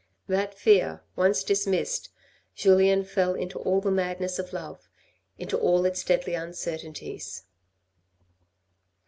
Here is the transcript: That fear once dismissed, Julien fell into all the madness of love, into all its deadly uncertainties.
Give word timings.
That 0.27 0.57
fear 0.57 1.03
once 1.15 1.43
dismissed, 1.43 2.09
Julien 2.55 3.03
fell 3.03 3.35
into 3.35 3.59
all 3.59 3.81
the 3.81 3.91
madness 3.91 4.39
of 4.39 4.51
love, 4.51 4.89
into 5.37 5.55
all 5.55 5.85
its 5.85 6.03
deadly 6.03 6.33
uncertainties. 6.33 7.43